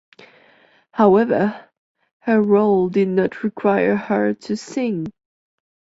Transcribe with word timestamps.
However, 0.93 1.69
her 2.21 2.41
role 2.41 2.89
did 2.89 3.07
not 3.07 3.43
require 3.43 3.95
her 3.95 4.33
to 4.33 4.57
sing. 4.57 5.13